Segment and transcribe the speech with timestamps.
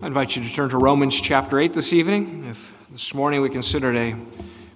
[0.00, 2.44] I invite you to turn to Romans chapter 8 this evening.
[2.44, 4.14] If this morning we considered a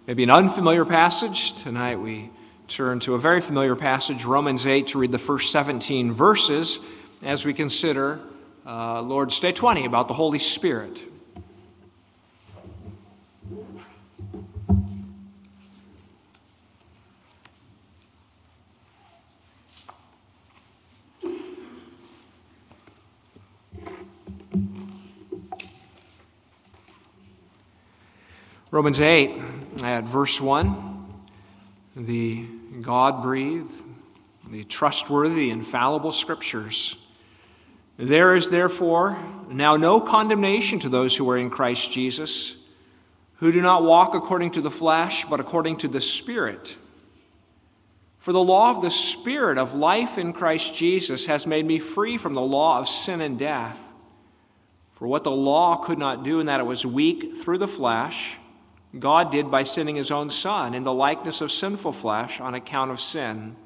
[0.04, 2.33] maybe an unfamiliar passage, tonight we
[2.67, 6.80] turn to a very familiar passage, Romans 8, to read the first 17 verses
[7.22, 8.19] as we consider
[8.66, 11.12] uh, Lord's Day 20 about the Holy Spirit.
[28.72, 29.39] Romans 8,
[29.82, 31.04] at verse 1,
[31.94, 32.47] the
[32.81, 33.70] God breathed,
[34.48, 36.97] the trustworthy, infallible scriptures.
[37.98, 42.56] There is therefore now no condemnation to those who are in Christ Jesus,
[43.34, 46.77] who do not walk according to the flesh, but according to the Spirit.
[48.17, 52.17] For the law of the Spirit of life in Christ Jesus has made me free
[52.17, 53.92] from the law of sin and death.
[54.92, 58.39] For what the law could not do, in that it was weak through the flesh,
[58.98, 62.91] God did by sending his own Son in the likeness of sinful flesh on account
[62.91, 63.57] of sin.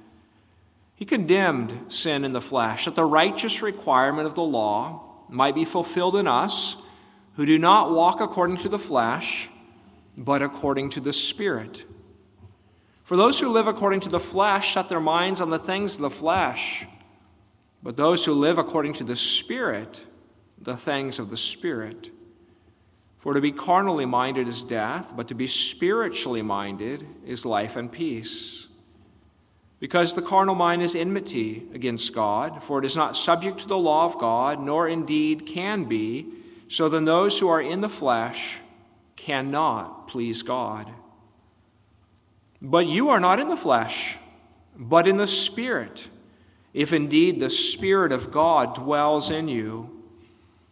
[0.94, 5.64] He condemned sin in the flesh, that the righteous requirement of the law might be
[5.64, 6.76] fulfilled in us
[7.34, 9.50] who do not walk according to the flesh,
[10.16, 11.84] but according to the Spirit.
[13.04, 16.02] For those who live according to the flesh set their minds on the things of
[16.02, 16.86] the flesh,
[17.82, 20.04] but those who live according to the Spirit,
[20.58, 22.10] the things of the Spirit.
[23.26, 27.90] For to be carnally minded is death, but to be spiritually minded is life and
[27.90, 28.68] peace.
[29.80, 33.76] Because the carnal mind is enmity against God, for it is not subject to the
[33.76, 36.28] law of God, nor indeed can be,
[36.68, 38.60] so then those who are in the flesh
[39.16, 40.88] cannot please God.
[42.62, 44.18] But you are not in the flesh,
[44.76, 46.06] but in the Spirit,
[46.72, 49.95] if indeed the Spirit of God dwells in you.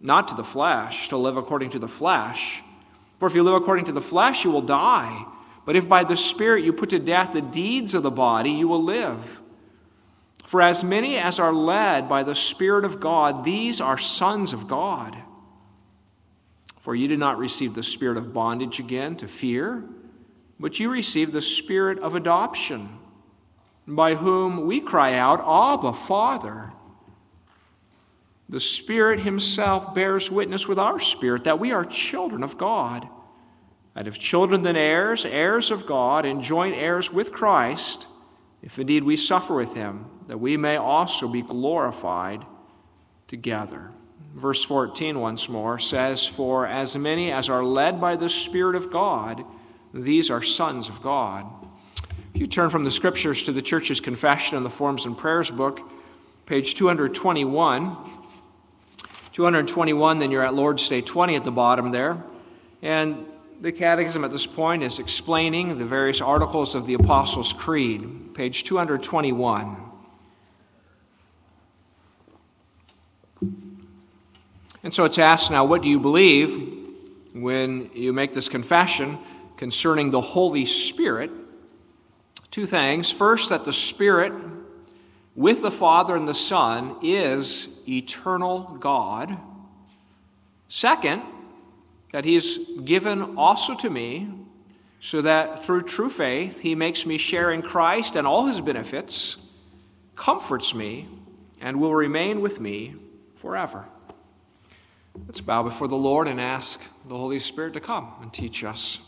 [0.00, 2.62] not to the flesh, to live according to the flesh.
[3.18, 5.26] For if you live according to the flesh, you will die.
[5.66, 8.66] But if by the Spirit you put to death the deeds of the body, you
[8.66, 9.42] will live.
[10.44, 14.66] For as many as are led by the Spirit of God, these are sons of
[14.66, 15.16] God.
[16.80, 19.84] For you did not receive the spirit of bondage again to fear,
[20.58, 22.88] but you received the spirit of adoption,
[23.86, 26.72] by whom we cry out, Abba, Father.
[28.50, 33.08] The Spirit Himself bears witness with our spirit that we are children of God.
[33.94, 38.08] And if children, then heirs, heirs of God, and joint heirs with Christ,
[38.60, 42.44] if indeed we suffer with Him, that we may also be glorified
[43.28, 43.92] together.
[44.34, 48.90] Verse 14, once more, says, For as many as are led by the Spirit of
[48.90, 49.44] God,
[49.94, 51.46] these are sons of God.
[52.34, 55.52] If you turn from the Scriptures to the Church's Confession in the Forms and Prayers
[55.52, 55.80] book,
[56.46, 58.19] page 221,
[59.32, 62.22] 221, then you're at Lord's Day 20 at the bottom there.
[62.82, 63.26] And
[63.60, 68.64] the Catechism at this point is explaining the various articles of the Apostles' Creed, page
[68.64, 69.76] 221.
[74.82, 76.78] And so it's asked now, what do you believe
[77.34, 79.18] when you make this confession
[79.56, 81.30] concerning the Holy Spirit?
[82.50, 83.10] Two things.
[83.10, 84.32] First, that the Spirit
[85.34, 89.38] with the Father and the Son is eternal God.
[90.68, 91.22] Second,
[92.12, 94.30] that He is given also to me,
[94.98, 99.36] so that through true faith He makes me share in Christ and all His benefits,
[100.16, 101.08] comforts me,
[101.60, 102.96] and will remain with me
[103.34, 103.86] forever.
[105.26, 108.98] Let's bow before the Lord and ask the Holy Spirit to come and teach us.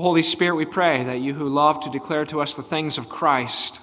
[0.00, 3.08] Holy Spirit, we pray that you who love to declare to us the things of
[3.08, 3.80] Christ,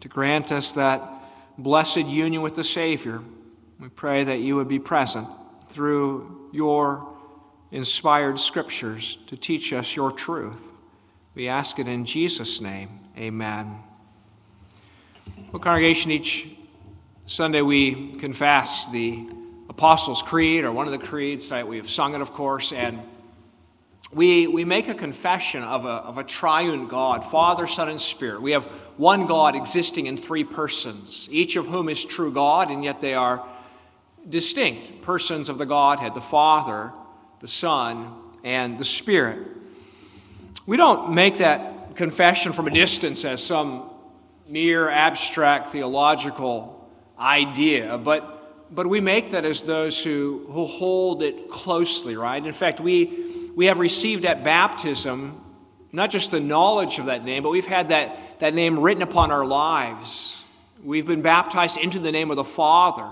[0.00, 1.06] to grant us that
[1.58, 3.22] blessed union with the Savior,
[3.78, 5.28] we pray that you would be present
[5.68, 7.14] through your
[7.70, 10.72] inspired scriptures to teach us your truth.
[11.34, 13.00] We ask it in Jesus' name.
[13.18, 13.80] Amen.
[15.52, 16.48] Well, congregation, each
[17.26, 19.28] Sunday we confess the
[19.68, 21.48] Apostles' Creed or one of the creeds.
[21.48, 23.00] Tonight we have sung it, of course, and
[24.12, 28.42] we, we make a confession of a, of a triune God, Father, Son, and Spirit.
[28.42, 28.66] We have
[28.96, 33.14] one God existing in three persons, each of whom is true God, and yet they
[33.14, 33.44] are
[34.28, 36.92] distinct persons of the Godhead the Father,
[37.40, 38.12] the Son,
[38.42, 39.46] and the Spirit.
[40.66, 43.90] We don't make that confession from a distance as some
[44.48, 51.48] mere abstract theological idea, but, but we make that as those who, who hold it
[51.48, 52.44] closely, right?
[52.44, 55.40] In fact, we, we have received at baptism
[55.94, 59.30] not just the knowledge of that name, but we've had that, that name written upon
[59.30, 60.42] our lives.
[60.82, 63.08] We've been baptized into the name of the Father,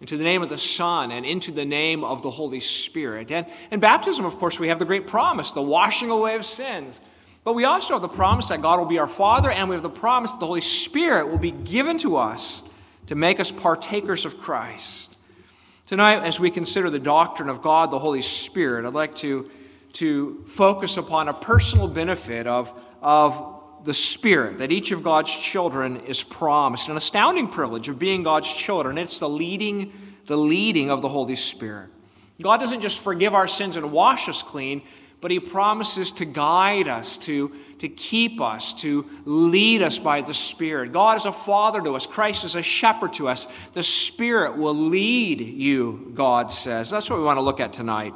[0.00, 3.30] into the name of the Son, and into the name of the Holy Spirit.
[3.30, 7.00] And in baptism, of course, we have the great promise, the washing away of sins.
[7.44, 9.84] But we also have the promise that God will be our Father, and we have
[9.84, 12.62] the promise that the Holy Spirit will be given to us
[13.06, 15.09] to make us partakers of Christ.
[15.90, 19.50] Tonight, as we consider the doctrine of God, the Holy Spirit, I'd like to
[19.94, 22.72] to focus upon a personal benefit of,
[23.02, 26.88] of the Spirit that each of God's children is promised.
[26.88, 28.98] An astounding privilege of being God's children.
[28.98, 29.92] It's the leading,
[30.26, 31.90] the leading of the Holy Spirit.
[32.40, 34.82] God doesn't just forgive our sins and wash us clean,
[35.20, 40.34] but He promises to guide us, to, to keep us, to lead us by the
[40.34, 40.92] Spirit.
[40.92, 43.46] God is a father to us, Christ is a shepherd to us.
[43.72, 46.90] The Spirit will lead you, God says.
[46.90, 48.14] That's what we want to look at tonight.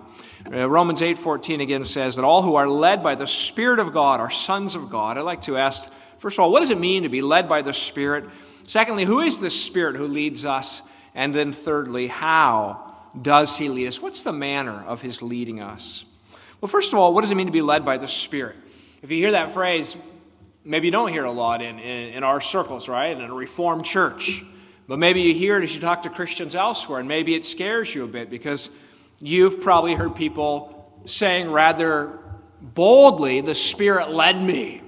[0.53, 4.21] Uh, Romans 8:14 again says that all who are led by the Spirit of God
[4.21, 5.17] are sons of God.
[5.17, 5.85] I'd like to ask,
[6.19, 8.25] first of all, what does it mean to be led by the Spirit?
[8.65, 10.83] Secondly, who is the Spirit who leads us?
[11.15, 14.03] And then thirdly, how does he lead us?
[14.03, 16.05] What's the manner of his leading us?
[16.61, 18.57] Well, first of all, what does it mean to be led by the Spirit?
[19.05, 19.97] If you hear that phrase,
[20.65, 23.17] maybe you don't hear a lot in, in, in our circles, right?
[23.17, 24.43] In a Reformed church.
[24.89, 27.95] But maybe you hear it as you talk to Christians elsewhere, and maybe it scares
[27.95, 28.71] you a bit because
[29.21, 32.19] You've probably heard people saying rather
[32.61, 34.83] boldly, The Spirit led me.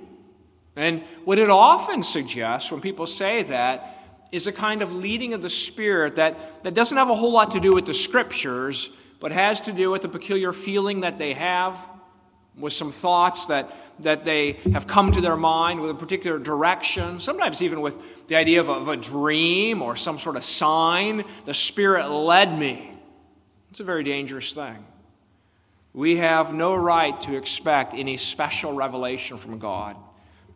[0.74, 5.40] And what it often suggests when people say that is a kind of leading of
[5.40, 8.90] the Spirit that, that doesn't have a whole lot to do with the Scriptures,
[9.20, 11.78] but has to do with the peculiar feeling that they have,
[12.58, 17.20] with some thoughts that, that they have come to their mind, with a particular direction,
[17.20, 17.96] sometimes even with
[18.28, 21.25] the idea of a, of a dream or some sort of sign.
[21.44, 22.93] The Spirit led me.
[23.70, 24.84] It's a very dangerous thing.
[25.93, 29.96] We have no right to expect any special revelation from God.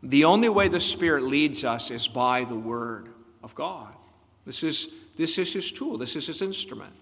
[0.03, 3.09] The only way the Spirit leads us is by the Word
[3.43, 3.95] of God.
[4.47, 6.93] This is, this is His tool, this is His instrument.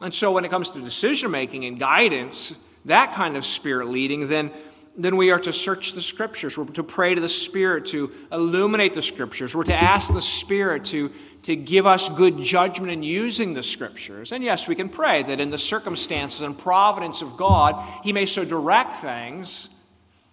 [0.00, 2.54] And so, when it comes to decision making and guidance,
[2.84, 4.50] that kind of Spirit leading, then
[4.96, 6.58] then we are to search the scriptures.
[6.58, 9.54] We're to pray to the Spirit to illuminate the scriptures.
[9.54, 11.10] We're to ask the Spirit to
[11.42, 14.32] to give us good judgment in using the scriptures.
[14.32, 18.26] And yes, we can pray that in the circumstances and providence of God, He may
[18.26, 19.68] so direct things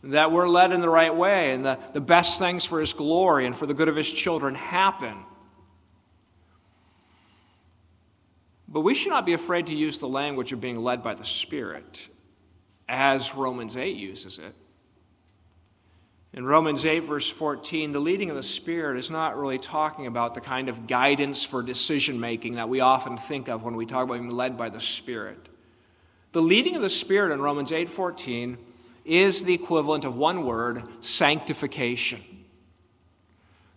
[0.04, 3.46] that we're led in the right way and the, the best things for His glory
[3.46, 5.18] and for the good of His children happen.
[8.68, 11.26] But we should not be afraid to use the language of being led by the
[11.26, 12.08] Spirit
[12.90, 14.56] as Romans 8 uses it.
[16.34, 20.34] In Romans 8, verse 14, the leading of the Spirit is not really talking about
[20.36, 24.04] the kind of guidance for decision making that we often think of when we talk
[24.04, 25.50] about being led by the Spirit.
[26.32, 28.58] The leading of the Spirit in Romans 8, 14
[29.06, 32.22] is the equivalent of one word sanctification.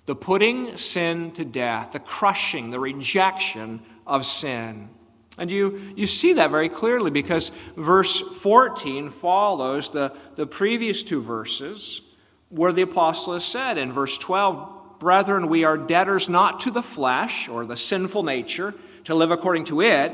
[0.05, 4.91] The putting sin to death, the crushing, the rejection of sin.
[5.38, 11.23] And you, you see that very clearly because verse 14 follows the, the previous two
[11.23, 12.02] verses
[12.50, 16.83] where the apostle has said in verse 12, Brethren, we are debtors not to the
[16.83, 20.12] flesh or the sinful nature to live according to it.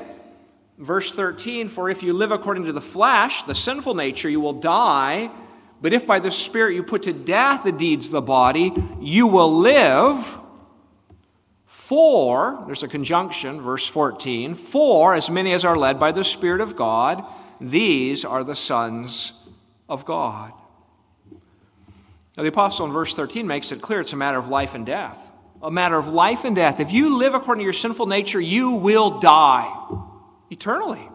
[0.78, 4.54] Verse 13, For if you live according to the flesh, the sinful nature, you will
[4.54, 5.30] die.
[5.82, 9.26] But if by the Spirit you put to death the deeds of the body, you
[9.26, 10.38] will live.
[11.88, 16.60] For, there's a conjunction, verse 14, for as many as are led by the Spirit
[16.60, 17.24] of God,
[17.62, 19.32] these are the sons
[19.88, 20.52] of God.
[22.36, 24.84] Now, the apostle in verse 13 makes it clear it's a matter of life and
[24.84, 25.32] death.
[25.62, 26.78] A matter of life and death.
[26.78, 29.74] If you live according to your sinful nature, you will die
[30.50, 31.08] eternally.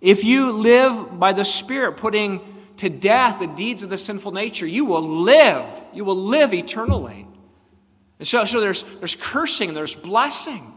[0.00, 2.40] If you live by the Spirit, putting
[2.78, 5.66] to death the deeds of the sinful nature, you will live.
[5.92, 7.26] You will live eternally.
[8.22, 10.72] And so, so there's, there's cursing, there's blessing.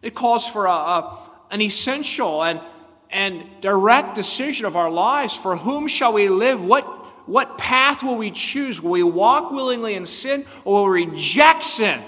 [0.00, 2.62] It calls for a, a, an essential and,
[3.10, 5.34] and direct decision of our lives.
[5.36, 6.62] For whom shall we live?
[6.64, 6.86] What
[7.26, 8.80] what path will we choose?
[8.80, 12.02] Will we walk willingly in sin or will we reject sin?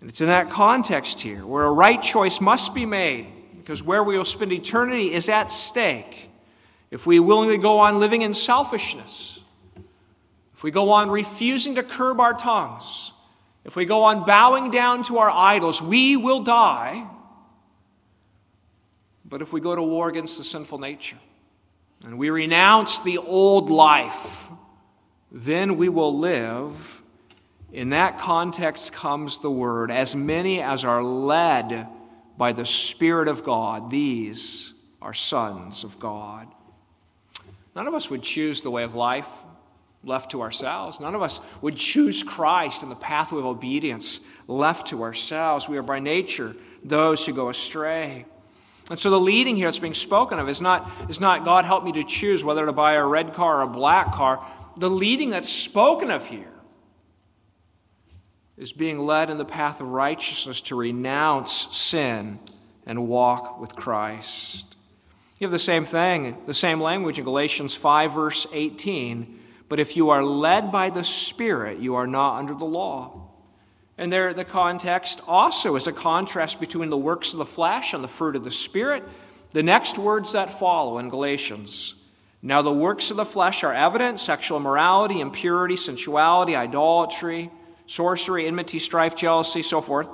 [0.00, 3.26] And it's in that context here where a right choice must be made
[3.58, 6.30] because where we will spend eternity is at stake.
[6.90, 9.40] If we willingly go on living in selfishness,
[10.62, 13.10] if we go on refusing to curb our tongues,
[13.64, 17.04] if we go on bowing down to our idols, we will die.
[19.24, 21.18] But if we go to war against the sinful nature
[22.04, 24.44] and we renounce the old life,
[25.32, 27.02] then we will live.
[27.72, 31.88] In that context comes the word as many as are led
[32.38, 36.46] by the Spirit of God, these are sons of God.
[37.74, 39.26] None of us would choose the way of life
[40.04, 41.00] left to ourselves.
[41.00, 45.68] None of us would choose Christ in the pathway of obedience left to ourselves.
[45.68, 48.26] We are by nature those who go astray.
[48.90, 51.84] And so the leading here that's being spoken of is not, is not God help
[51.84, 54.44] me to choose whether to buy a red car or a black car.
[54.76, 56.52] The leading that's spoken of here
[58.56, 62.40] is being led in the path of righteousness to renounce sin
[62.84, 64.76] and walk with Christ.
[65.38, 69.40] You have the same thing, the same language in Galatians 5, verse 18.
[69.72, 73.30] But if you are led by the Spirit, you are not under the law.
[73.96, 78.04] And there, the context also is a contrast between the works of the flesh and
[78.04, 79.02] the fruit of the Spirit.
[79.52, 81.94] The next words that follow in Galatians
[82.42, 87.50] Now the works of the flesh are evident sexual immorality, impurity, sensuality, idolatry,
[87.86, 90.08] sorcery, enmity, strife, jealousy, so forth.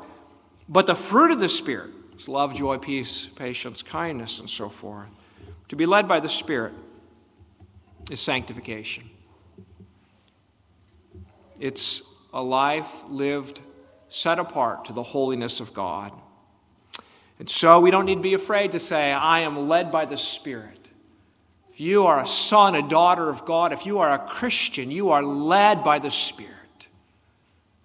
[0.69, 5.09] But the fruit of the Spirit is love, joy, peace, patience, kindness, and so forth.
[5.71, 6.75] To be led by the Spirit
[8.09, 9.08] is sanctification.
[11.59, 13.61] It's a life lived
[14.09, 16.13] set apart to the holiness of God.
[17.39, 20.17] And so we don't need to be afraid to say, I am led by the
[20.17, 20.91] Spirit.
[21.71, 25.11] If you are a son, a daughter of God, if you are a Christian, you
[25.11, 26.89] are led by the Spirit.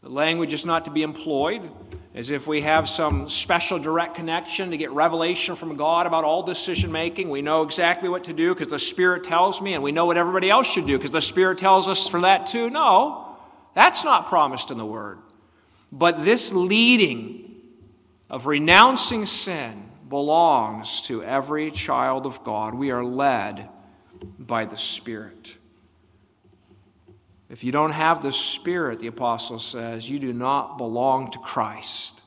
[0.01, 1.70] The language is not to be employed
[2.15, 6.44] as if we have some special direct connection to get revelation from God about all
[6.44, 7.30] decision making.
[7.30, 10.18] We know exactly what to do because the Spirit tells me, and we know what
[10.18, 12.70] everybody else should do because the Spirit tells us for that too.
[12.70, 13.23] No,
[13.74, 15.20] that's not promised in the Word.
[15.92, 17.56] But this leading
[18.30, 22.75] of renouncing sin belongs to every child of God.
[22.75, 23.70] We are led
[24.39, 25.58] by the Spirit.
[27.50, 32.22] If you don't have the Spirit, the apostle says, you do not belong to Christ.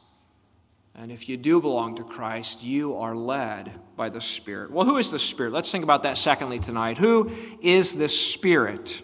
[0.95, 4.71] And if you do belong to Christ, you are led by the Spirit.
[4.71, 5.53] Well, who is the Spirit?
[5.53, 6.99] Let's think about that secondly tonight.
[6.99, 9.03] Who is the Spirit?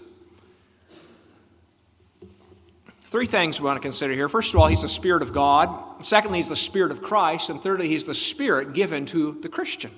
[3.12, 4.28] Three things we want to consider here.
[4.28, 6.02] First of all, he's the Spirit of God.
[6.04, 7.49] Secondly, he's the Spirit of Christ.
[7.49, 9.92] And thirdly, he's the Spirit given to the Christian.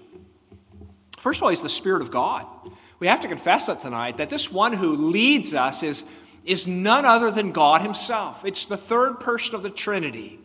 [1.19, 2.47] First of all, he's the Spirit of God
[3.05, 6.05] we have to confess that tonight that this one who leads us is,
[6.47, 8.47] is none other than God Himself.
[8.47, 10.39] It's the third person of the Trinity.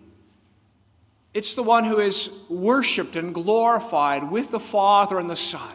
[1.33, 5.71] It's the one who is worshiped and glorified with the Father and the Son.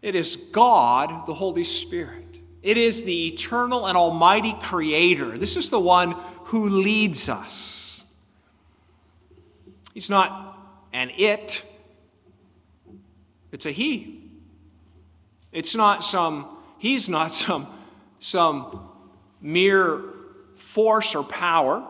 [0.00, 2.31] It is God, the Holy Spirit.
[2.62, 5.38] It is the eternal and almighty Creator.
[5.38, 6.12] This is the one
[6.44, 8.04] who leads us.
[9.94, 10.58] He's not
[10.92, 11.64] an it,
[13.50, 14.22] it's a He.
[15.52, 17.66] It's not some, he's not some,
[18.18, 18.88] some
[19.40, 20.02] mere
[20.56, 21.86] force or power.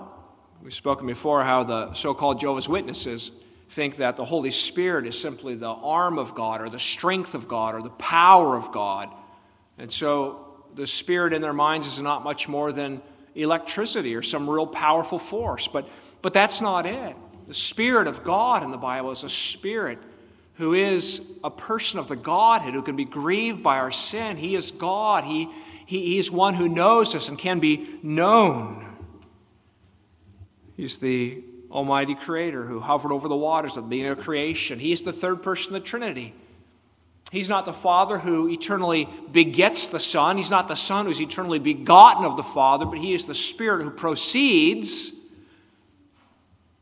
[0.62, 3.30] We've spoken before how the so called Jehovah's Witnesses
[3.68, 7.48] think that the Holy Spirit is simply the arm of God or the strength of
[7.48, 9.08] God or the power of God.
[9.78, 10.41] And so
[10.74, 13.02] the Spirit in their minds is not much more than
[13.34, 15.68] electricity or some real powerful force.
[15.68, 15.88] But,
[16.20, 17.16] but that's not it.
[17.46, 19.98] The Spirit of God in the Bible is a spirit
[20.54, 24.36] who is a person of the Godhead, who can be grieved by our sin.
[24.36, 25.24] He is God.
[25.24, 25.48] He,
[25.86, 28.96] he, is one who knows us and can be known.
[30.76, 34.78] He's the Almighty Creator who hovered over the waters of the of creation.
[34.78, 36.34] He's the third person of the Trinity.
[37.32, 40.36] He's not the Father who eternally begets the Son.
[40.36, 43.82] He's not the Son who's eternally begotten of the Father, but He is the Spirit
[43.82, 45.12] who proceeds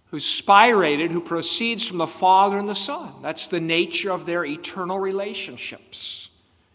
[0.06, 3.12] who's spirated, who proceeds from the Father and the Son.
[3.22, 6.30] That's the nature of their eternal relationships.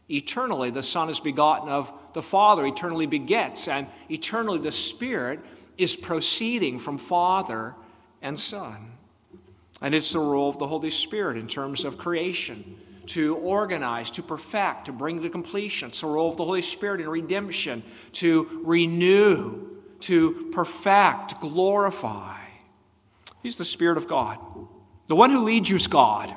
[0.09, 5.41] Eternally, the Son is begotten of the Father, eternally begets, and eternally the Spirit
[5.77, 7.75] is proceeding from Father
[8.21, 8.93] and Son.
[9.81, 14.23] And it's the role of the Holy Spirit in terms of creation to organize, to
[14.23, 15.89] perfect, to bring to completion.
[15.89, 17.83] It's the role of the Holy Spirit in redemption
[18.13, 19.67] to renew,
[20.01, 22.39] to perfect, glorify.
[23.43, 24.39] He's the Spirit of God.
[25.07, 26.33] The one who leads you is God,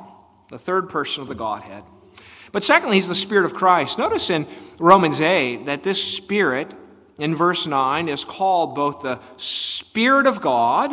[0.51, 1.85] the third person of the Godhead.
[2.53, 3.99] But secondly, he's the Spirit of Christ.
[3.99, 4.47] Notice in
[4.79, 6.75] Romans 8 that this Spirit,
[7.19, 10.93] in verse 9, is called both the Spirit of God,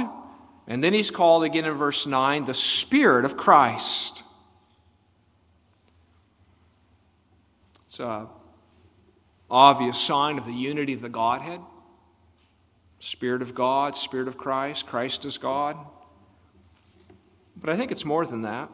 [0.68, 4.24] and then he's called again in verse 9 the Spirit of Christ.
[7.96, 8.26] It's an uh,
[9.50, 11.62] obvious sign of the unity of the Godhead.
[13.00, 15.78] Spirit of God, Spirit of Christ, Christ is God.
[17.56, 18.70] But I think it's more than that.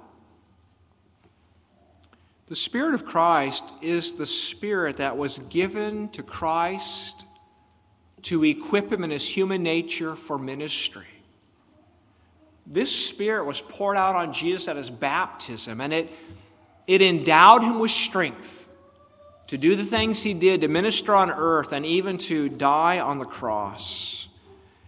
[2.48, 7.24] The Spirit of Christ is the Spirit that was given to Christ
[8.24, 11.06] to equip him in his human nature for ministry.
[12.66, 16.12] This Spirit was poured out on Jesus at his baptism, and it,
[16.88, 18.61] it endowed him with strength
[19.52, 23.20] to do the things he did, to minister on earth, and even to die on
[23.20, 24.30] the cross.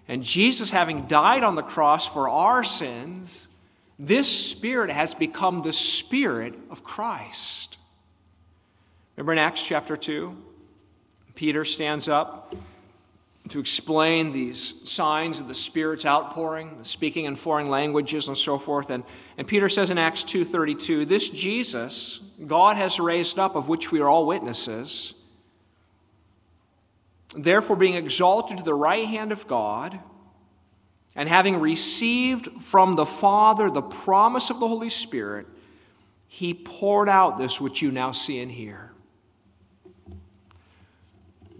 [0.08, 3.50] And Jesus, having died on the cross for our sins,
[4.00, 7.77] this Spirit has become the Spirit of Christ.
[9.17, 10.34] Remember in Acts chapter 2?
[11.36, 12.55] Peter stands up
[13.50, 18.89] to explain these signs of the Spirit's outpouring, speaking in foreign languages and so forth.
[18.89, 19.03] And,
[19.38, 24.00] and Peter says in Acts 2.32, This Jesus God has raised up, of which we
[24.00, 25.14] are all witnesses,
[27.36, 30.00] therefore being exalted to the right hand of God,
[31.16, 35.46] and having received from the Father the promise of the Holy Spirit,
[36.28, 38.92] he poured out this which you now see and hear.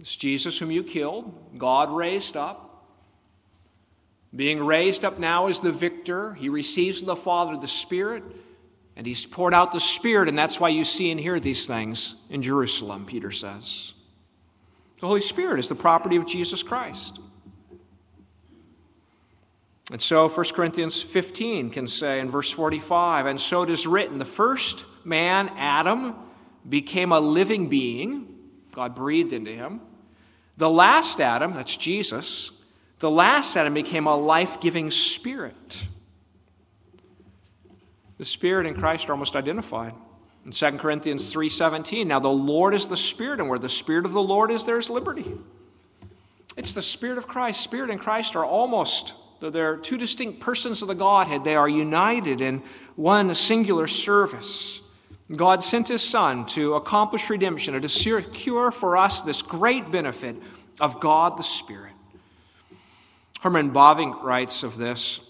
[0.00, 2.84] It's Jesus whom you killed, God raised up.
[4.34, 8.24] Being raised up now as the victor, he receives from the Father the Spirit,
[8.96, 12.14] and he's poured out the Spirit, and that's why you see and hear these things
[12.30, 13.94] in Jerusalem, Peter says.
[15.00, 17.18] The Holy Spirit is the property of Jesus Christ.
[19.90, 24.18] And so 1 Corinthians 15 can say in verse 45, and so it is written,
[24.18, 26.14] the first man, Adam,
[26.66, 28.28] became a living being.
[28.72, 29.80] God breathed into him.
[30.56, 32.50] The last Adam, that's Jesus,
[33.00, 35.86] the last Adam became a life giving spirit.
[38.18, 39.94] The Spirit and Christ are almost identified.
[40.44, 44.12] In 2 Corinthians 3:17, now the Lord is the Spirit, and where the Spirit of
[44.12, 45.38] the Lord is, there's liberty.
[46.56, 47.60] It's the Spirit of Christ.
[47.60, 51.68] Spirit and Christ are almost, though they're two distinct persons of the Godhead, they are
[51.68, 52.62] united in
[52.94, 54.80] one singular service.
[55.34, 60.36] God sent his Son to accomplish redemption to secure for us this great benefit
[60.78, 61.94] of God the Spirit.
[63.40, 65.20] Herman Bavinck writes of this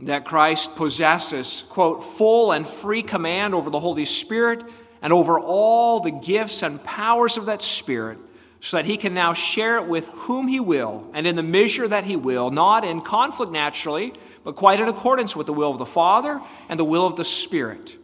[0.00, 4.64] that Christ possesses, quote, full and free command over the Holy Spirit
[5.00, 8.18] and over all the gifts and powers of that Spirit,
[8.60, 11.88] so that he can now share it with whom he will and in the measure
[11.88, 14.12] that he will, not in conflict naturally,
[14.44, 17.24] but quite in accordance with the will of the Father and the will of the
[17.24, 17.96] Spirit.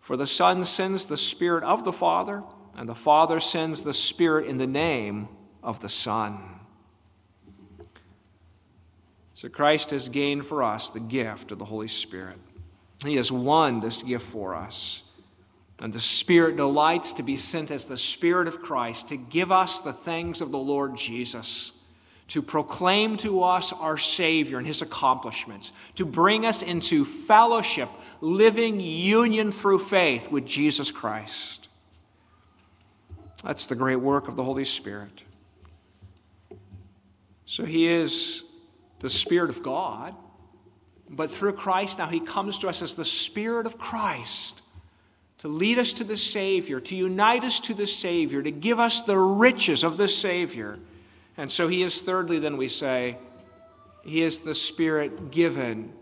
[0.00, 2.42] For the Son sends the Spirit of the Father,
[2.74, 5.28] and the Father sends the Spirit in the name
[5.62, 6.55] of the Son.
[9.36, 12.38] So Christ has gained for us the gift of the Holy Spirit.
[13.04, 15.04] He has won this gift for us.
[15.78, 19.78] And the Spirit delights to be sent as the Spirit of Christ to give us
[19.78, 21.72] the things of the Lord Jesus
[22.28, 27.88] to proclaim to us our Savior and His accomplishments, to bring us into fellowship,
[28.20, 31.68] living union through faith with Jesus Christ.
[33.44, 35.22] That's the great work of the Holy Spirit.
[37.44, 38.42] So He is
[39.00, 40.14] the Spirit of God,
[41.08, 44.62] but through Christ now He comes to us as the Spirit of Christ
[45.38, 49.02] to lead us to the Savior, to unite us to the Savior, to give us
[49.02, 50.78] the riches of the Savior
[51.36, 53.18] and so he is, thirdly, then we say,
[54.02, 55.92] he is the Spirit given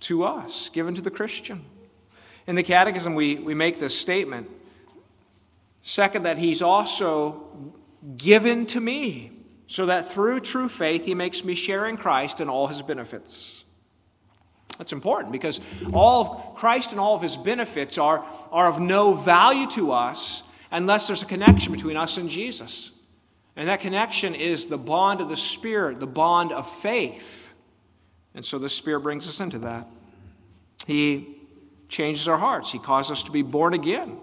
[0.00, 1.64] to us, given to the Christian.
[2.46, 4.48] In the Catechism, we, we make this statement.
[5.82, 7.72] Second, that he's also
[8.16, 9.32] given to me,
[9.68, 13.64] so that through true faith he makes me share in Christ and all his benefits.
[14.78, 15.60] That's important because
[15.92, 20.42] all of Christ and all of his benefits are, are of no value to us
[20.70, 22.92] unless there's a connection between us and Jesus.
[23.56, 27.52] And that connection is the bond of the Spirit, the bond of faith.
[28.34, 29.86] And so the Spirit brings us into that.
[30.86, 31.36] He
[31.88, 34.18] changes our hearts, He causes us to be born again,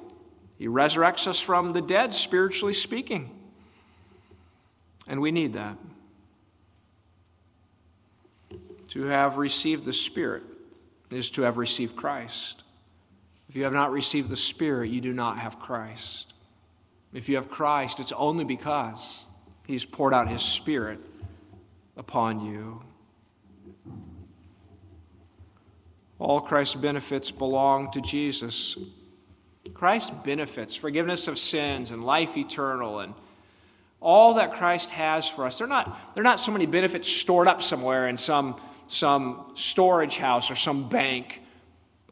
[0.58, 3.35] He resurrects us from the dead, spiritually speaking.
[5.08, 5.78] And we need that.
[8.90, 10.44] To have received the Spirit
[11.12, 12.64] is to have received Christ.
[13.50, 16.34] If you have not received the Spirit, you do not have Christ.
[17.14, 19.26] If you have Christ, it's only because
[19.68, 21.00] He's poured out His Spirit
[21.98, 22.84] upon you.
[26.18, 28.78] All Christ's benefits belong to Jesus.
[29.74, 33.14] Christ's benefits, forgiveness of sins and life eternal, and
[34.06, 37.62] all that Christ has for us, they're not, they're not so many benefits stored up
[37.62, 41.42] somewhere in some, some storage house or some bank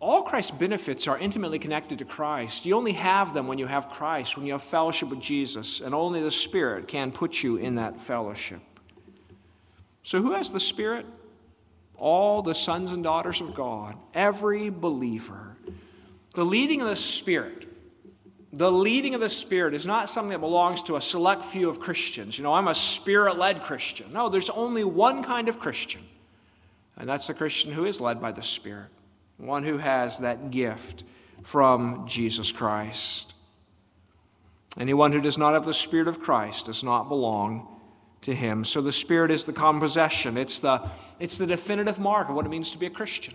[0.04, 2.66] all Christ's benefits are intimately connected to Christ.
[2.66, 5.96] You only have them when you have Christ, when you have fellowship with Jesus, and
[5.96, 8.60] only the Spirit can put you in that fellowship.
[10.04, 11.06] So, who has the Spirit?
[11.96, 15.56] All the sons and daughters of God, every believer.
[16.34, 17.73] The leading of the Spirit,
[18.54, 21.80] the leading of the Spirit is not something that belongs to a select few of
[21.80, 22.38] Christians.
[22.38, 24.14] You know, I'm a spirit led Christian.
[24.14, 26.02] No, there's only one kind of Christian,
[26.96, 28.90] and that's the Christian who is led by the Spirit,
[29.38, 31.04] one who has that gift
[31.42, 33.34] from Jesus Christ.
[34.78, 37.68] Anyone who does not have the Spirit of Christ does not belong
[38.22, 38.66] to him.
[38.66, 42.46] So the Spirit is the common possession, it's the, it's the definitive mark of what
[42.46, 43.34] it means to be a Christian.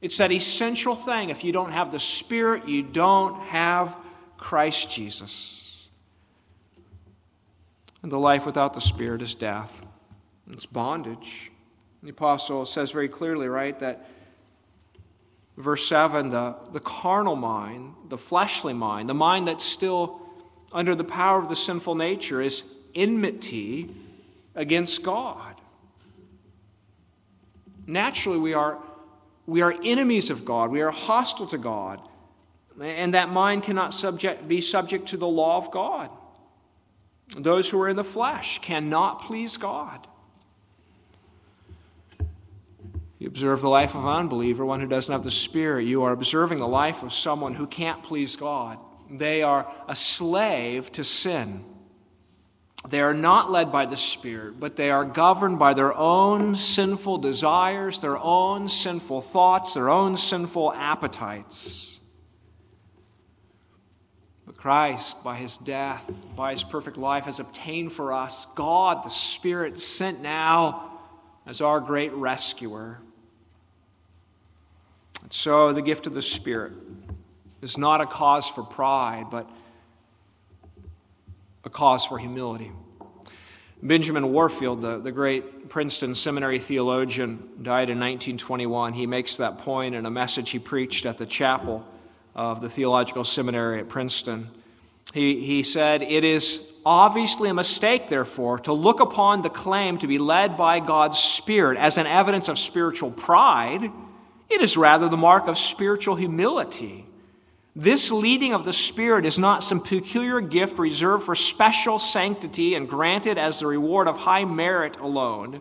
[0.00, 1.30] It's that essential thing.
[1.30, 3.96] If you don't have the Spirit, you don't have
[4.36, 5.88] Christ Jesus.
[8.02, 9.84] And the life without the Spirit is death,
[10.50, 11.50] it's bondage.
[12.02, 14.08] The apostle says very clearly, right, that
[15.56, 20.20] verse 7 the, the carnal mind, the fleshly mind, the mind that's still
[20.72, 22.62] under the power of the sinful nature, is
[22.94, 23.90] enmity
[24.54, 25.56] against God.
[27.86, 28.78] Naturally, we are,
[29.48, 32.02] we are enemies of God, we are hostile to God,
[32.78, 36.10] and that mind cannot subject, be subject to the law of God.
[37.34, 40.06] Those who are in the flesh cannot please God.
[43.18, 45.86] You observe the life of an unbeliever, one who doesn't have the Spirit.
[45.86, 48.78] You are observing the life of someone who can't please God.
[49.10, 51.64] They are a slave to sin.
[52.86, 57.18] They are not led by the Spirit, but they are governed by their own sinful
[57.18, 62.00] desires, their own sinful thoughts, their own sinful appetites.
[64.46, 69.10] But Christ, by his death, by his perfect life, has obtained for us God, the
[69.10, 71.00] Spirit, sent now
[71.46, 73.00] as our great rescuer.
[75.22, 76.74] And so the gift of the Spirit
[77.60, 79.50] is not a cause for pride, but
[81.68, 82.72] a cause for humility.
[83.82, 88.94] Benjamin Warfield, the, the great Princeton seminary theologian, died in 1921.
[88.94, 91.86] He makes that point in a message he preached at the chapel
[92.34, 94.48] of the theological seminary at Princeton.
[95.12, 100.06] He, he said, It is obviously a mistake, therefore, to look upon the claim to
[100.06, 103.92] be led by God's Spirit as an evidence of spiritual pride.
[104.48, 107.04] It is rather the mark of spiritual humility.
[107.80, 112.88] This leading of the Spirit is not some peculiar gift reserved for special sanctity and
[112.88, 115.60] granted as the reward of high merit alone.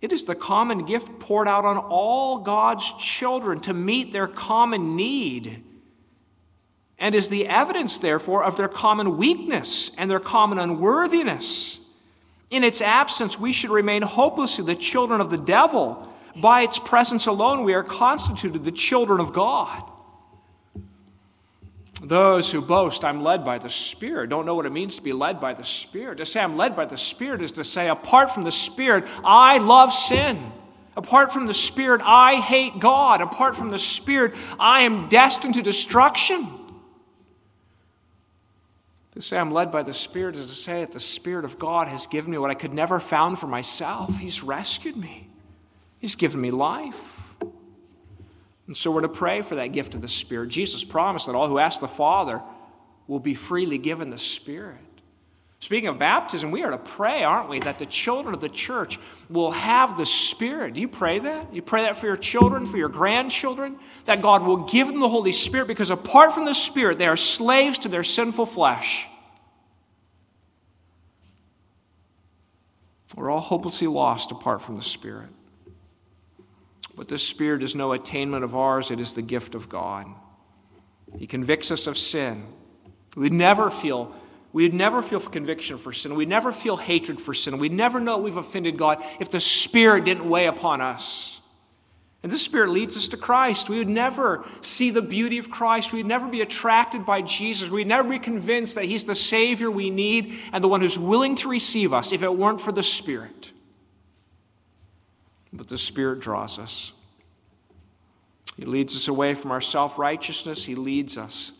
[0.00, 4.96] It is the common gift poured out on all God's children to meet their common
[4.96, 5.62] need,
[6.98, 11.78] and is the evidence, therefore, of their common weakness and their common unworthiness.
[12.50, 16.12] In its absence, we should remain hopelessly the children of the devil.
[16.34, 19.84] By its presence alone, we are constituted the children of God.
[22.02, 25.12] Those who boast, I'm led by the Spirit, don't know what it means to be
[25.12, 26.16] led by the Spirit.
[26.18, 29.58] To say I'm led by the Spirit is to say, apart from the Spirit, I
[29.58, 30.52] love sin.
[30.96, 33.20] Apart from the Spirit, I hate God.
[33.20, 36.48] Apart from the Spirit, I am destined to destruction.
[39.14, 41.88] To say I'm led by the Spirit is to say that the Spirit of God
[41.88, 44.18] has given me what I could never found for myself.
[44.18, 45.28] He's rescued me,
[45.98, 47.09] He's given me life.
[48.70, 50.50] And so we're to pray for that gift of the Spirit.
[50.50, 52.40] Jesus promised that all who ask the Father
[53.08, 54.78] will be freely given the Spirit.
[55.58, 59.00] Speaking of baptism, we are to pray, aren't we, that the children of the church
[59.28, 60.74] will have the Spirit.
[60.74, 61.52] Do you pray that?
[61.52, 65.08] You pray that for your children, for your grandchildren, that God will give them the
[65.08, 69.08] Holy Spirit because apart from the Spirit, they are slaves to their sinful flesh.
[73.16, 75.30] We're all hopelessly lost apart from the Spirit.
[77.00, 80.06] But this Spirit is no attainment of ours, it is the gift of God.
[81.16, 82.44] He convicts us of sin.
[83.16, 84.14] We'd never feel
[84.52, 86.14] We'd never feel conviction for sin.
[86.14, 87.56] We'd never feel hatred for sin.
[87.56, 91.40] We'd never know we've offended God if the Spirit didn't weigh upon us.
[92.22, 93.70] And this Spirit leads us to Christ.
[93.70, 95.94] We would never see the beauty of Christ.
[95.94, 97.70] We'd never be attracted by Jesus.
[97.70, 101.34] We'd never be convinced that He's the Savior we need and the one who's willing
[101.36, 103.52] to receive us if it weren't for the Spirit.
[105.52, 106.92] But the Spirit draws us.
[108.56, 110.66] He leads us away from our self righteousness.
[110.66, 111.52] He leads us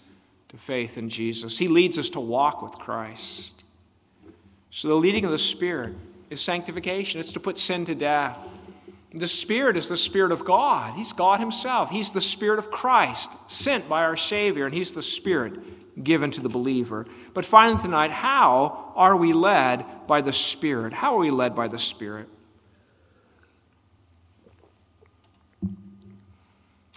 [0.50, 1.58] to faith in Jesus.
[1.58, 3.64] He leads us to walk with Christ.
[4.70, 5.94] So, the leading of the Spirit
[6.28, 8.38] is sanctification, it's to put sin to death.
[9.12, 10.94] The Spirit is the Spirit of God.
[10.94, 11.90] He's God Himself.
[11.90, 16.40] He's the Spirit of Christ, sent by our Savior, and He's the Spirit given to
[16.40, 17.06] the believer.
[17.34, 20.92] But finally, tonight, how are we led by the Spirit?
[20.92, 22.28] How are we led by the Spirit?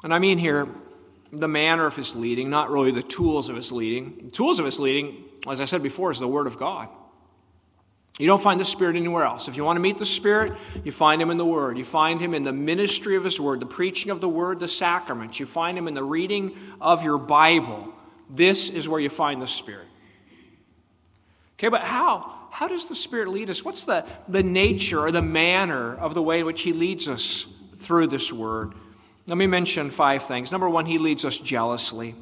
[0.04, 0.68] And I mean here
[1.32, 4.26] the manner of his leading, not really the tools of his leading.
[4.26, 6.90] The tools of his leading, as I said before, is the Word of God.
[8.20, 9.48] You don't find the Spirit anywhere else.
[9.48, 11.80] If you want to meet the Spirit, you find Him in the Word.
[11.80, 14.68] You find Him in the ministry of His Word, the preaching of the Word, the
[14.68, 15.40] sacraments.
[15.40, 17.92] You find Him in the reading of your Bible.
[18.30, 19.88] This is where you find the Spirit.
[21.58, 22.50] Okay, but how?
[22.52, 23.66] How does the Spirit lead us?
[23.66, 27.48] What's the, the nature or the manner of the way in which He leads us
[27.78, 28.76] through this Word?
[29.26, 30.52] Let me mention five things.
[30.52, 32.16] Number one, He leads us jealously.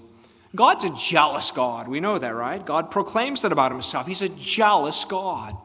[0.55, 1.87] God's a jealous God.
[1.87, 2.63] We know that, right?
[2.63, 4.05] God proclaims that about Himself.
[4.05, 5.55] He's a jealous God.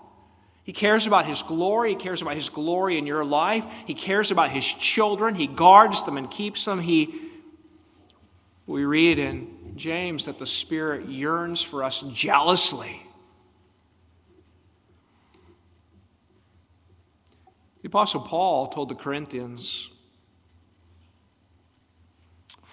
[0.62, 1.90] He cares about His glory.
[1.90, 3.64] He cares about His glory in your life.
[3.86, 5.34] He cares about His children.
[5.34, 6.80] He guards them and keeps them.
[6.80, 7.14] He,
[8.66, 13.02] we read in James that the Spirit yearns for us jealously.
[17.82, 19.90] The Apostle Paul told the Corinthians,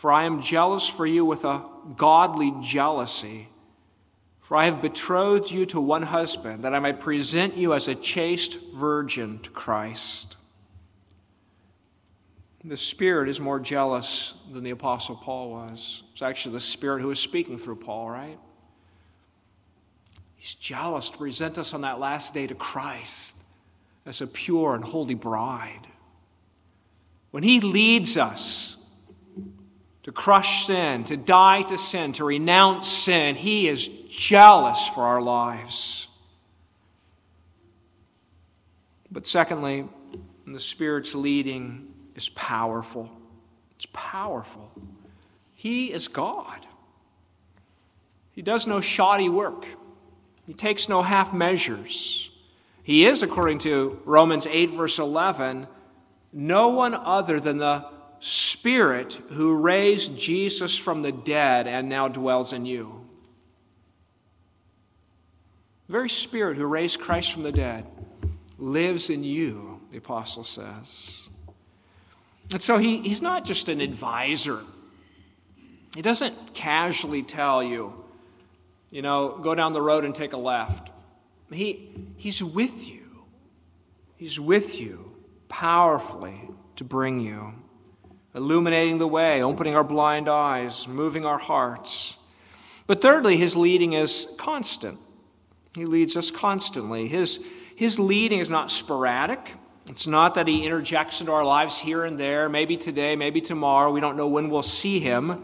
[0.03, 1.63] For I am jealous for you with a
[1.95, 3.47] godly jealousy
[4.41, 7.95] for I have betrothed you to one husband, that I might present you as a
[7.95, 10.35] chaste virgin to Christ.
[12.65, 16.03] The Spirit is more jealous than the Apostle Paul was.
[16.11, 18.37] It's actually the Spirit who is speaking through Paul, right?
[20.35, 23.37] He's jealous to present us on that last day to Christ
[24.05, 25.87] as a pure and holy bride.
[27.31, 28.75] When He leads us
[30.03, 33.35] to crush sin, to die to sin, to renounce sin.
[33.35, 36.07] He is jealous for our lives.
[39.09, 39.87] But secondly,
[40.45, 43.09] the Spirit's leading is powerful.
[43.77, 44.71] It's powerful.
[45.53, 46.65] He is God.
[48.33, 49.65] He does no shoddy work,
[50.45, 52.29] He takes no half measures.
[52.81, 55.67] He is, according to Romans 8, verse 11,
[56.33, 57.85] no one other than the
[58.25, 63.05] Spirit who raised Jesus from the dead and now dwells in you.
[65.87, 67.85] The very Spirit who raised Christ from the dead
[68.57, 71.27] lives in you, the apostle says.
[72.49, 74.61] And so he, he's not just an advisor.
[75.93, 78.05] He doesn't casually tell you,
[78.89, 80.91] you know, go down the road and take a left.
[81.51, 83.25] He, he's with you.
[84.15, 85.11] He's with you
[85.49, 87.55] powerfully to bring you
[88.35, 92.17] illuminating the way, opening our blind eyes, moving our hearts.
[92.87, 94.99] But thirdly, his leading is constant.
[95.75, 97.07] He leads us constantly.
[97.07, 97.39] His,
[97.75, 99.55] his leading is not sporadic.
[99.89, 103.91] It's not that he interjects into our lives here and there, maybe today, maybe tomorrow.
[103.91, 105.43] We don't know when we'll see him.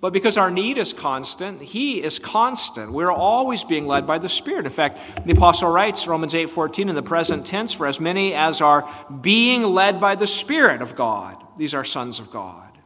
[0.00, 2.92] But because our need is constant, he is constant.
[2.92, 4.66] We're always being led by the Spirit.
[4.66, 8.60] In fact, the apostle writes, Romans 8:14 in the present tense, for as many as
[8.60, 8.88] are
[9.20, 12.78] being led by the Spirit of God, these are sons of God.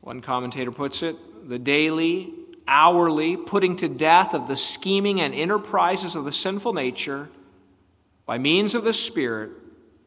[0.00, 1.16] One commentator puts it,
[1.48, 2.32] the daily,
[2.66, 7.28] hourly putting to death of the scheming and enterprises of the sinful nature
[8.26, 9.50] by means of the Spirit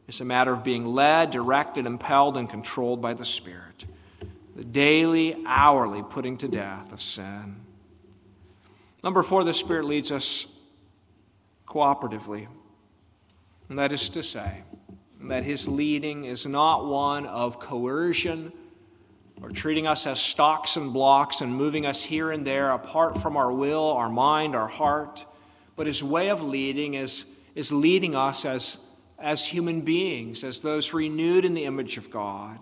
[0.08, 3.86] is a matter of being led, directed, impelled, and controlled by the Spirit.
[4.56, 7.58] The daily, hourly putting to death of sin.
[9.04, 10.48] Number four, the Spirit leads us
[11.68, 12.48] cooperatively.
[13.70, 14.64] And that is to say,
[15.30, 18.52] that His leading is not one of coercion
[19.42, 23.36] or treating us as stocks and blocks and moving us here and there apart from
[23.36, 25.26] our will, our mind, our heart.
[25.76, 28.78] But His way of leading is, is leading us as
[29.24, 32.60] as human beings, as those renewed in the image of God.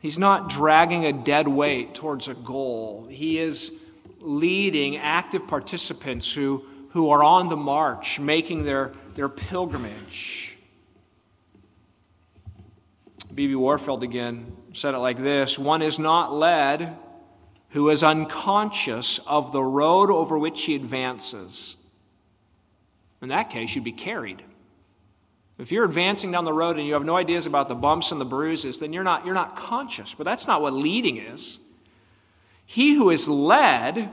[0.00, 3.06] He's not dragging a dead weight towards a goal.
[3.10, 3.72] He is
[4.20, 10.56] leading active participants who, who are on the march, making their, their pilgrimage.
[13.34, 13.54] B.B.
[13.54, 16.96] Warfield again said it like this One is not led
[17.70, 21.76] who is unconscious of the road over which he advances.
[23.22, 24.42] In that case, you'd be carried.
[25.58, 28.20] If you're advancing down the road and you have no ideas about the bumps and
[28.20, 30.14] the bruises, then you're not, you're not conscious.
[30.14, 31.58] But that's not what leading is.
[32.64, 34.10] He who is led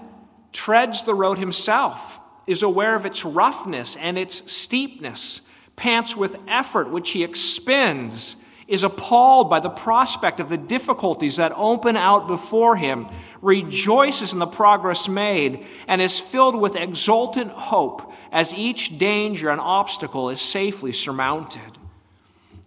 [0.52, 5.42] treads the road himself, is aware of its roughness and its steepness,
[5.76, 8.36] pants with effort which he expends,
[8.68, 13.08] is appalled by the prospect of the difficulties that open out before him,
[13.42, 19.62] rejoices in the progress made, and is filled with exultant hope as each danger and
[19.62, 21.78] obstacle is safely surmounted.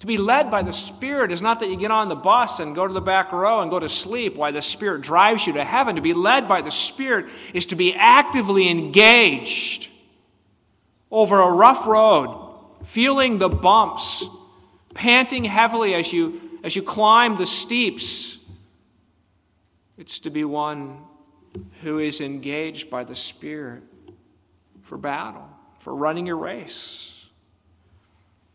[0.00, 2.74] To be led by the Spirit is not that you get on the bus and
[2.74, 5.64] go to the back row and go to sleep while the Spirit drives you to
[5.64, 5.96] heaven.
[5.96, 9.88] To be led by the Spirit is to be actively engaged
[11.10, 14.26] over a rough road, feeling the bumps,
[14.94, 18.38] panting heavily as you, as you climb the steeps.
[19.96, 20.98] It's to be one
[21.82, 23.82] who is engaged by the Spirit
[24.82, 25.48] for battle,
[25.78, 27.26] for running your race.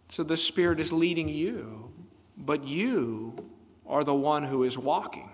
[0.09, 1.91] So the Spirit is leading you,
[2.37, 3.35] but you
[3.85, 5.29] are the one who is walking.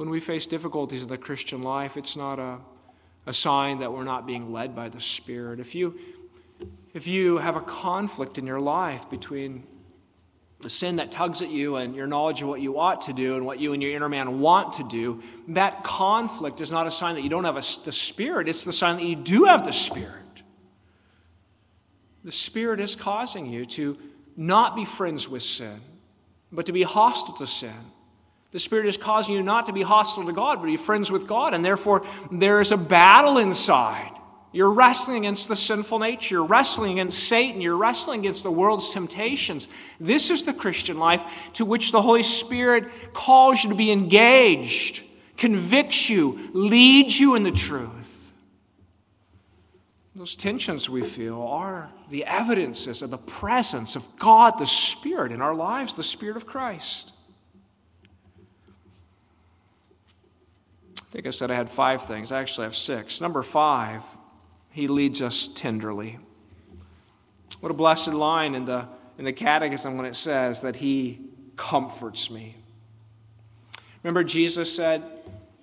[0.00, 2.60] When we face difficulties in the Christian life, it's not a,
[3.26, 5.60] a sign that we're not being led by the Spirit.
[5.60, 5.94] If you,
[6.94, 9.66] if you have a conflict in your life between
[10.60, 13.36] the sin that tugs at you and your knowledge of what you ought to do
[13.36, 16.90] and what you and your inner man want to do, that conflict is not a
[16.90, 19.66] sign that you don't have a, the Spirit, it's the sign that you do have
[19.66, 20.14] the Spirit.
[22.24, 23.98] The Spirit is causing you to
[24.34, 25.82] not be friends with sin,
[26.50, 27.92] but to be hostile to sin
[28.52, 31.10] the Spirit is causing you not to be hostile to God, but to be friends
[31.10, 31.54] with God.
[31.54, 34.10] And therefore, there is a battle inside.
[34.52, 36.34] You're wrestling against the sinful nature.
[36.34, 37.60] You're wrestling against Satan.
[37.60, 39.68] You're wrestling against the world's temptations.
[40.00, 41.22] This is the Christian life
[41.54, 45.04] to which the Holy Spirit calls you to be engaged,
[45.36, 48.32] convicts you, leads you in the truth.
[50.16, 55.40] Those tensions we feel are the evidences of the presence of God, the Spirit, in
[55.40, 57.12] our lives, the Spirit of Christ.
[61.10, 62.30] I think I said I had five things.
[62.30, 63.20] I actually have six.
[63.20, 64.02] Number five,
[64.70, 66.20] he leads us tenderly.
[67.58, 68.86] What a blessed line in the,
[69.18, 71.18] in the Catechism when it says that he
[71.56, 72.56] comforts me.
[74.04, 75.02] Remember, Jesus said,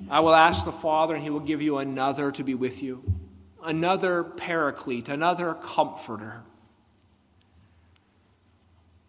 [0.10, 3.02] I will ask the Father, and he will give you another to be with you,
[3.64, 6.44] another paraclete, another comforter.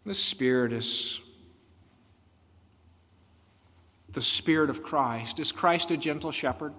[0.07, 1.21] The Spirit is
[4.19, 5.39] the Spirit of Christ.
[5.39, 6.75] Is Christ a gentle shepherd?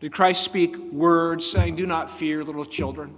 [0.00, 3.14] Did Christ speak words saying, Do not fear, little children,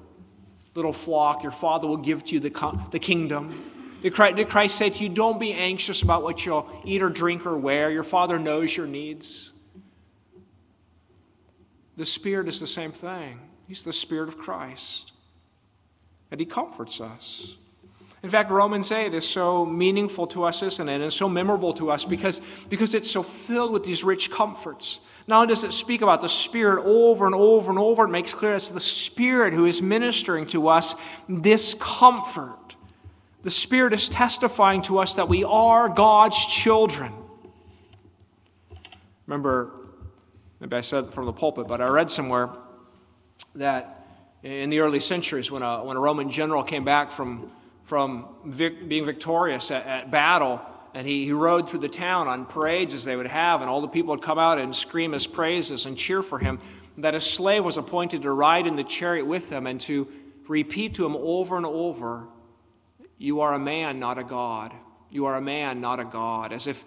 [0.74, 3.70] little flock, your Father will give to you the, the kingdom?
[4.02, 7.09] Did Christ, did Christ say to you, Don't be anxious about what you'll eat or
[7.09, 7.88] drink or wear?
[7.88, 9.52] Your Father knows your needs.
[11.96, 13.38] The Spirit is the same thing.
[13.68, 15.12] He's the Spirit of Christ.
[16.33, 17.59] And He comforts us.
[18.26, 21.00] In fact, Romans 8 is so meaningful to us, isn't it?
[21.00, 24.98] And so memorable to us because, because it's so filled with these rich comforts.
[25.28, 28.34] Not only does it speak about the Spirit over and over and over, it makes
[28.34, 30.96] clear it's the Spirit who is ministering to us
[31.28, 32.74] this comfort.
[33.44, 37.12] The Spirit is testifying to us that we are God's children.
[39.28, 39.70] Remember,
[40.58, 42.50] maybe I said it from the pulpit, but I read somewhere
[43.54, 44.04] that
[44.42, 47.52] in the early centuries when a, when a Roman general came back from
[47.87, 50.61] from vic- being victorious at, at battle.
[50.94, 53.81] And he, he rode through the town on parades as they would have, and all
[53.81, 56.59] the people would come out and scream his praises and cheer for him.
[56.99, 60.09] That a slave was appointed to ride in the chariot with them and to
[60.49, 62.29] repeat to him over and over,
[63.18, 64.72] You are a man, not a God.
[65.11, 66.85] You are a man, not a God, as if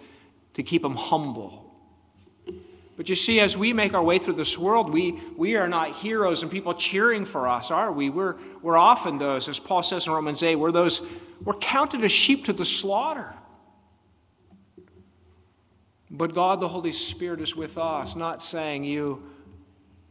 [0.54, 1.69] to keep him humble.
[3.00, 5.96] But you see, as we make our way through this world, we, we are not
[5.96, 8.10] heroes and people cheering for us, are we?
[8.10, 11.00] We're, we're often those, as Paul says in Romans 8, we're those,
[11.42, 13.32] we're counted as sheep to the slaughter.
[16.10, 19.22] But God, the Holy Spirit, is with us, not saying you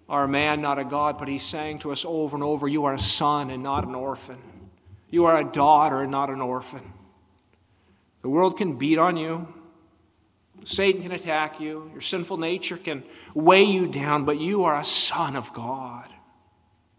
[0.10, 2.86] are a man, not a God, but He's saying to us over and over, you
[2.86, 4.39] are a son and not an orphan.
[5.12, 6.91] You are a daughter and not an orphan.
[8.23, 9.47] The world can beat on you.
[10.65, 14.85] Satan can attack you, your sinful nature can weigh you down, but you are a
[14.85, 16.09] son of God.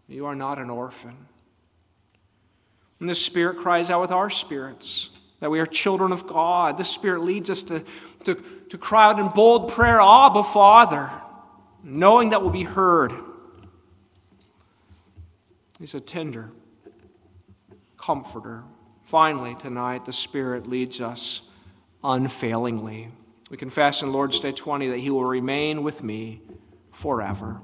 [0.07, 1.27] You are not an orphan.
[2.99, 6.77] And the Spirit cries out with our spirits that we are children of God.
[6.77, 7.83] The Spirit leads us to,
[8.25, 8.35] to,
[8.69, 11.11] to cry out in bold prayer, Abba, Father,
[11.83, 13.11] knowing that we'll be heard.
[15.79, 16.51] He's a tender
[17.97, 18.63] comforter.
[19.03, 21.41] Finally, tonight, the Spirit leads us
[22.03, 23.09] unfailingly.
[23.51, 26.41] We confess in Lord's Day 20 that He will remain with me
[26.93, 27.59] forever.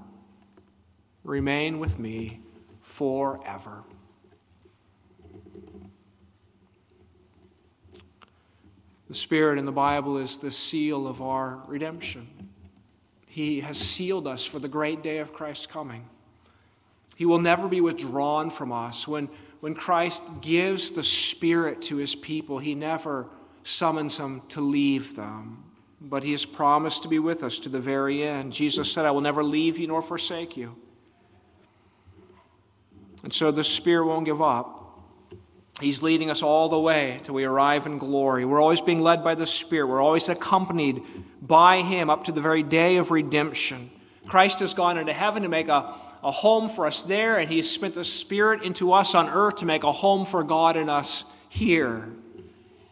[1.24, 2.42] Remain with me
[2.82, 3.86] forever.
[9.08, 12.50] The Spirit in the Bible is the seal of our redemption.
[13.26, 16.10] He has sealed us for the great day of Christ's coming.
[17.16, 19.08] He will never be withdrawn from us.
[19.08, 19.30] When,
[19.62, 23.28] when Christ gives the Spirit to his people, he never
[23.64, 25.64] summons them to leave them
[26.00, 28.54] but he has promised to be with us to the very end.
[28.54, 30.76] Jesus said, I will never leave you nor forsake you.
[33.24, 34.78] And so the Spirit won't give up.
[35.82, 38.46] He's leading us all the way till we arrive in glory.
[38.46, 39.88] We're always being led by the Spirit.
[39.88, 41.04] We're always accompanied
[41.42, 43.92] by Him up to the very day of redemption.
[44.28, 47.70] Christ has gone into heaven to make a, a home for us there, and He's
[47.70, 51.26] spent the Spirit into us on earth to make a home for God in us
[51.50, 52.10] here.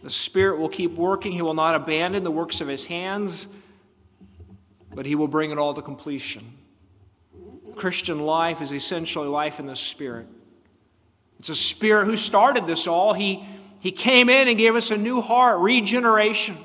[0.05, 1.31] The Spirit will keep working.
[1.31, 3.47] He will not abandon the works of His hands,
[4.93, 6.53] but He will bring it all to completion.
[7.75, 10.27] Christian life is essentially life in the Spirit.
[11.39, 13.13] It's a Spirit who started this all.
[13.13, 13.43] He,
[13.79, 16.55] he came in and gave us a new heart, regeneration.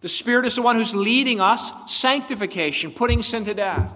[0.00, 3.88] The Spirit is the one who's leading us, sanctification, putting sin to death.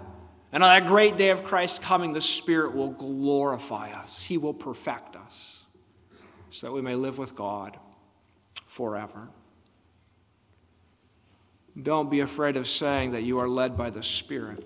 [0.52, 4.22] And on that great day of Christ's coming, the Spirit will glorify us.
[4.22, 5.64] He will perfect us
[6.52, 7.76] so that we may live with God
[8.76, 9.30] forever.
[11.80, 14.62] Don't be afraid of saying that you are led by the Spirit,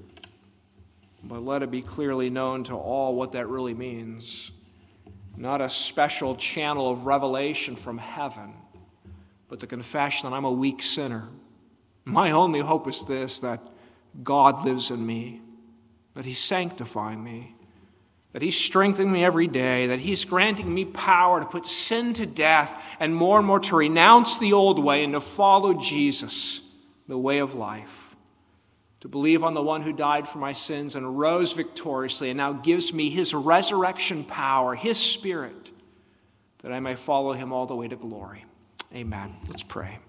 [1.22, 4.50] but let it be clearly known to all what that really means.
[5.36, 8.54] Not a special channel of revelation from heaven,
[9.48, 11.28] but the confession that I'm a weak sinner.
[12.04, 13.62] My only hope is this that
[14.24, 15.40] God lives in me
[16.14, 17.54] that He's sanctifying me,
[18.32, 22.26] that He's strengthening me every day, that He's granting me power to put sin to
[22.26, 26.60] death, and more and more to renounce the old way and to follow Jesus,
[27.08, 28.16] the way of life.
[29.00, 32.52] To believe on the one who died for my sins and rose victoriously and now
[32.52, 35.70] gives me his resurrection power, his spirit,
[36.62, 38.44] that I may follow him all the way to glory.
[38.94, 39.36] Amen.
[39.48, 40.00] Let's pray.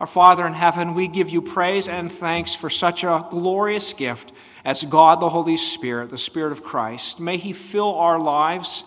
[0.00, 4.32] Our Father in heaven, we give you praise and thanks for such a glorious gift
[4.66, 7.20] as God the Holy Spirit, the Spirit of Christ.
[7.20, 8.82] May He fill our lives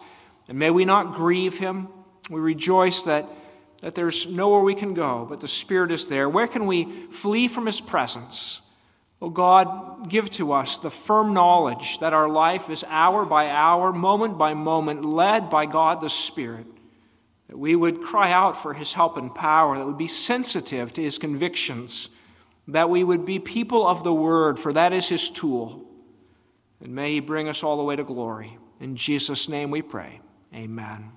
[0.49, 1.87] and may we not grieve Him.
[2.29, 3.29] We rejoice that,
[3.81, 6.27] that there's nowhere we can go, but the Spirit is there.
[6.27, 8.59] Where can we flee from His presence?
[9.21, 13.93] Oh God, give to us the firm knowledge that our life is hour by hour,
[13.93, 16.67] moment by moment, led by God the Spirit.
[17.47, 21.01] That we would cry out for His help and power, that would be sensitive to
[21.01, 22.09] His convictions
[22.73, 25.85] that we would be people of the word, for that is his tool.
[26.81, 28.57] And may he bring us all the way to glory.
[28.79, 30.21] In Jesus' name we pray.
[30.53, 31.11] Amen.